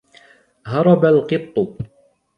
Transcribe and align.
هرب 0.71 1.01
القط. 1.05 1.71